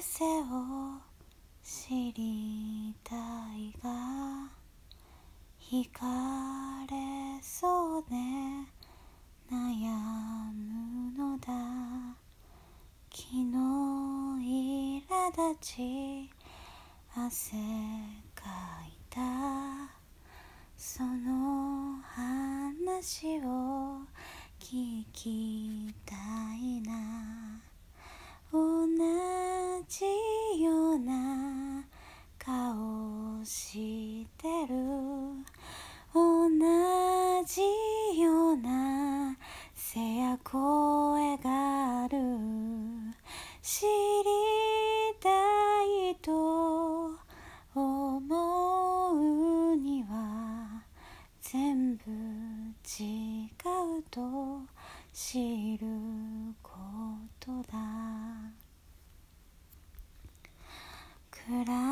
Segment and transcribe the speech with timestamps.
[0.00, 0.96] 癖を
[1.62, 3.14] 知りた
[3.54, 4.48] いが
[5.60, 6.06] 惹か
[6.90, 8.16] れそうで
[9.52, 9.92] 悩
[10.54, 11.52] むのだ。
[13.10, 13.44] 昨日
[15.06, 16.30] 苛立ち
[17.14, 17.56] 汗
[18.34, 18.48] か
[18.86, 19.20] いた。
[20.78, 24.00] その話を
[24.58, 26.14] 聞きた
[26.54, 27.09] いな。
[33.44, 34.74] してる。
[36.12, 36.48] 同
[37.44, 37.62] じ
[38.20, 39.36] ような
[39.74, 42.18] 背や声がある。
[43.62, 43.90] 知り
[45.20, 45.28] た
[46.10, 47.12] いと
[47.74, 50.82] 思うには
[51.40, 53.48] 全部違
[53.98, 54.62] うと
[55.12, 55.86] 知る
[56.62, 56.70] こ
[57.38, 57.78] とだ。
[61.48, 61.89] 暗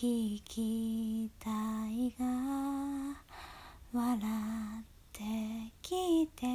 [0.00, 1.50] 聞きた
[1.86, 2.24] いが
[3.92, 4.18] 笑
[4.80, 5.22] って
[5.82, 6.46] 聞いて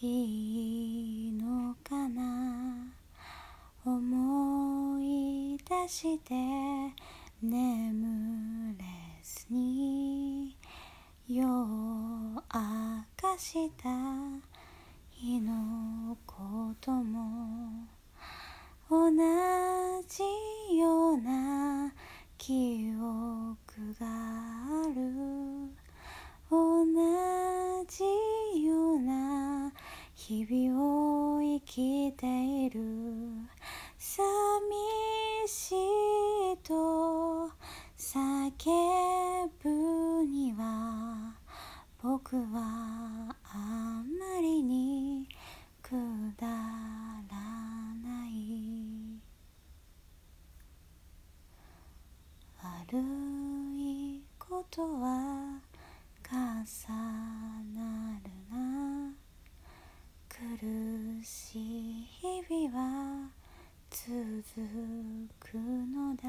[0.00, 2.92] いいのかな？
[3.84, 6.34] 思い出して
[7.40, 8.84] 眠れ
[9.22, 10.56] ずに
[11.28, 12.42] 夜明
[13.16, 13.88] かした
[15.12, 17.49] 日のことも
[22.50, 24.98] 記憶がある。
[26.50, 26.84] 同
[27.86, 28.02] じ
[28.66, 29.72] ような
[30.16, 32.26] 日々を生きて
[32.66, 32.80] いる。
[33.96, 34.26] 寂
[35.46, 35.79] しい。
[54.70, 55.60] とは
[56.30, 56.36] 重
[57.74, 59.12] なるな
[60.28, 63.30] 苦しい日々は
[63.90, 64.06] 続
[65.40, 66.28] くのだ。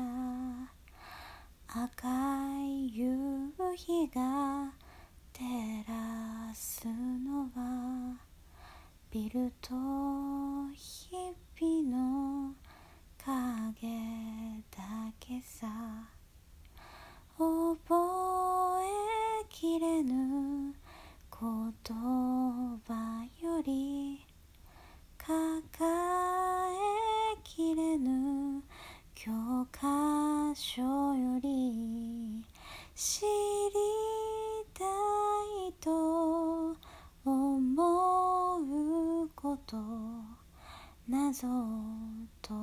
[1.67, 2.07] 赤
[2.65, 3.05] い夕
[3.75, 4.73] 日が
[5.31, 8.17] 照らすのは。
[9.11, 9.75] ビルと
[10.73, 12.55] 日々の
[13.23, 13.87] 影
[14.71, 15.67] だけさ
[17.37, 17.95] 覚
[18.83, 20.75] えきれぬ
[21.31, 24.23] 言葉より
[25.17, 25.51] 抱
[26.71, 28.61] えきれぬ
[29.61, 32.43] 教科書より
[32.95, 33.27] 知り
[34.73, 34.83] た
[35.69, 36.75] いと
[37.23, 38.59] 思
[39.23, 39.77] うこと
[41.07, 41.51] 謎を
[42.41, 42.57] 解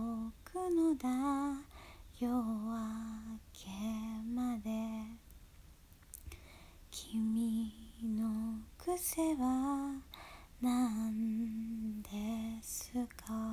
[0.44, 1.08] くのだ
[2.18, 2.40] 夜明
[3.52, 3.68] け
[4.34, 4.68] まで。
[6.90, 7.72] 君
[8.02, 9.94] の癖は
[10.60, 12.08] 何で
[12.60, 12.90] す
[13.24, 13.47] か？